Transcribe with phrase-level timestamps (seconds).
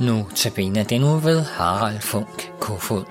[0.00, 3.04] Notabene den nu ved Harald Funk Kofod.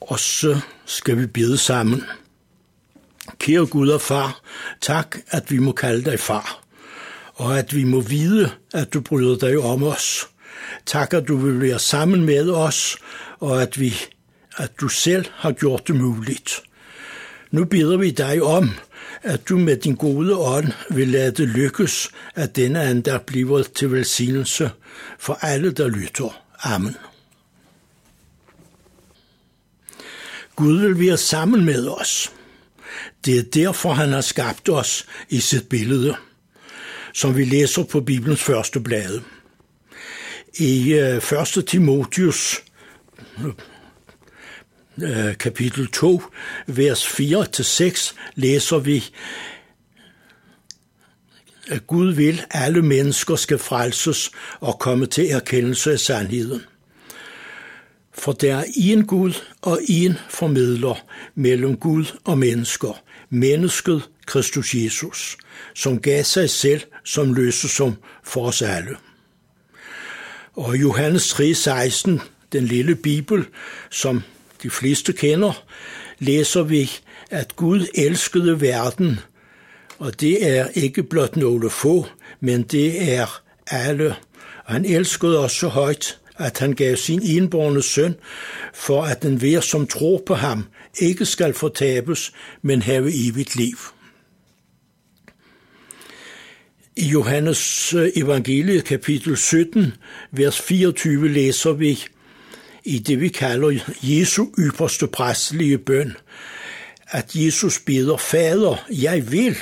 [0.00, 2.04] Og så skal vi bede sammen.
[3.38, 4.40] Kære Gud og far,
[4.80, 6.60] tak, at vi må kalde dig far,
[7.34, 10.28] og at vi må vide, at du bryder dig om os.
[10.86, 12.96] Tak, at du vil være sammen med os,
[13.38, 13.94] og at, vi,
[14.56, 16.60] at du selv har gjort det muligt.
[17.50, 18.70] Nu beder vi dig om,
[19.22, 23.92] at du med din gode ånd vil lade det lykkes, at denne andagt bliver til
[23.92, 24.70] velsignelse
[25.18, 26.42] for alle, der lytter.
[26.62, 26.96] Amen.
[30.56, 32.32] Gud vil være sammen med os.
[33.24, 36.16] Det er derfor, han har skabt os i sit billede,
[37.14, 39.22] som vi læser på Bibelens første blade.
[40.60, 41.16] I øh,
[41.56, 41.64] 1.
[41.66, 42.62] Timotius
[45.02, 46.22] øh, kapitel 2,
[46.66, 49.04] vers 4-6, læser vi,
[51.68, 56.62] at Gud vil, at alle mennesker skal frelses og komme til erkendelse af sandheden.
[58.12, 65.36] For der er en Gud og en formidler mellem Gud og mennesker, mennesket Kristus Jesus,
[65.74, 68.96] som gav sig selv som løsesum for os alle.
[70.58, 72.20] Og Johannes 3:16,
[72.52, 73.44] den lille bibel,
[73.90, 74.22] som
[74.62, 75.64] de fleste kender,
[76.18, 76.90] læser vi,
[77.30, 79.20] at Gud elskede verden,
[79.98, 82.06] og det er ikke blot nogle få,
[82.40, 84.14] men det er alle.
[84.64, 88.14] Og han elskede os så højt, at han gav sin enborne søn,
[88.74, 90.64] for at den hver, som tror på ham,
[91.00, 92.32] ikke skal fortabes,
[92.62, 93.78] men have evigt liv.
[96.98, 99.92] I Johannes øh, evangelie kapitel 17,
[100.32, 102.04] vers 24 læser vi
[102.84, 106.16] i det, vi kalder Jesu ypperste præstelige bøn,
[107.08, 109.56] at Jesus beder, Fader, jeg vil,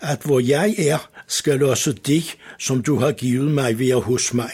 [0.00, 4.50] at hvor jeg er, skal også det, som du har givet mig, være hos mig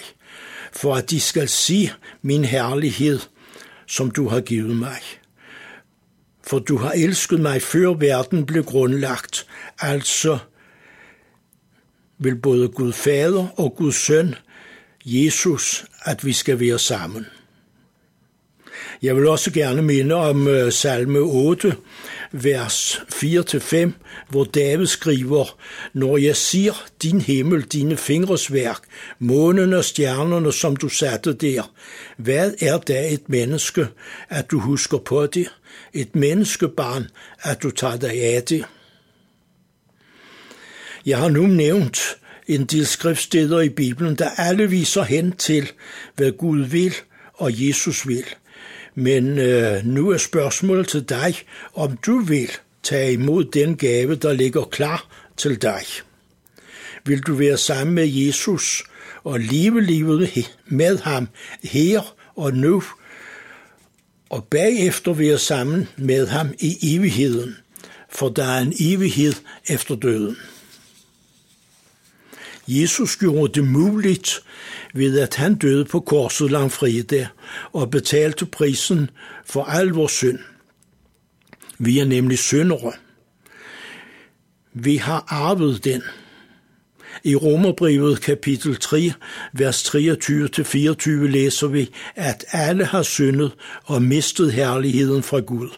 [0.77, 1.91] for at de skal se
[2.23, 3.21] min herlighed,
[3.87, 5.00] som du har givet mig.
[6.47, 9.47] For du har elsket mig, før verden blev grundlagt,
[9.78, 10.39] altså
[12.19, 14.34] vil både Gud Fader og Gud Søn,
[15.04, 17.26] Jesus, at vi skal være sammen.
[19.02, 21.76] Jeg vil også gerne minde om øh, salme 8,
[22.32, 23.91] vers 4-5,
[24.28, 25.58] hvor David skriver,
[25.92, 28.78] Når jeg siger din himmel, dine fingres værk,
[29.19, 31.72] månen og stjernerne, som du satte der,
[32.16, 33.86] hvad er da et menneske,
[34.28, 35.46] at du husker på det?
[35.92, 37.06] Et menneskebarn,
[37.42, 38.64] at du tager dig af det?
[41.06, 42.00] Jeg har nu nævnt
[42.47, 45.72] en del skriftsteder i Bibelen, der alle viser hen til,
[46.16, 46.94] hvad Gud vil
[47.34, 48.25] og Jesus vil–
[48.94, 51.34] men øh, nu er spørgsmålet til dig,
[51.75, 52.50] om du vil
[52.82, 55.82] tage imod den gave, der ligger klar til dig.
[57.04, 58.82] Vil du være sammen med Jesus
[59.25, 61.28] og leve livet med ham
[61.62, 62.82] her og nu,
[64.31, 67.56] og bagefter være sammen med ham i evigheden,
[68.10, 69.32] for der er en evighed
[69.69, 70.37] efter døden.
[72.69, 74.41] Jesus gjorde det muligt
[74.94, 77.26] ved at han døde på korset langfredag
[77.72, 79.10] og betalte prisen
[79.44, 80.38] for al vores synd.
[81.78, 82.92] Vi er nemlig syndere.
[84.72, 86.02] Vi har arvet den.
[87.25, 89.12] I Romerbrevet kapitel 3,
[89.52, 93.52] vers 23-24 læser vi, at alle har syndet
[93.84, 95.69] og mistet herligheden fra Gud.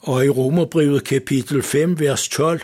[0.00, 2.60] Og i Romerbrevet kapitel 5, vers 12,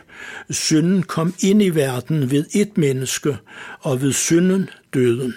[0.50, 3.36] synden kom ind i verden ved et menneske,
[3.80, 5.34] og ved synden døden.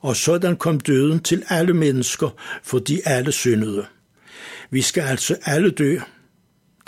[0.00, 2.28] Og sådan kom døden til alle mennesker,
[2.62, 3.86] fordi alle syndede.
[4.70, 5.98] Vi skal altså alle dø.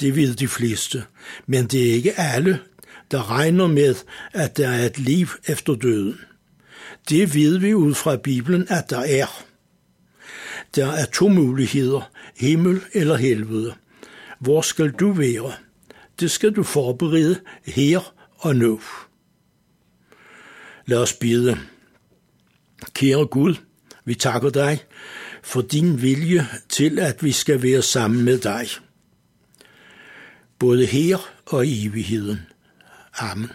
[0.00, 1.04] Det ved de fleste.
[1.47, 2.58] Men det er ikke alle,
[3.11, 3.94] der regner med,
[4.32, 6.20] at der er et liv efter døden.
[7.08, 9.44] Det ved vi ud fra Bibelen, at der er.
[10.75, 13.75] Der er to muligheder, himmel eller helvede.
[14.40, 15.52] Hvor skal du være?
[16.20, 18.81] Det skal du forberede her og nu.
[20.87, 21.58] Lad os bede.
[22.94, 23.54] Kære Gud,
[24.04, 24.78] vi takker dig
[25.42, 28.66] for din vilje til, at vi skal være sammen med dig.
[30.58, 32.40] Både her og i evigheden.
[33.19, 33.50] Amen.